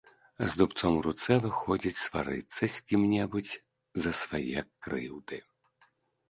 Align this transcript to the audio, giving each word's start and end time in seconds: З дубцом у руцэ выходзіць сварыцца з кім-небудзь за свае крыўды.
З 0.51 0.57
дубцом 0.59 0.95
у 1.01 1.01
руцэ 1.07 1.33
выходзіць 1.43 1.99
сварыцца 2.05 2.63
з 2.77 2.87
кім-небудзь 2.87 3.53
за 4.07 4.11
свае 4.23 4.59
крыўды. 4.87 5.37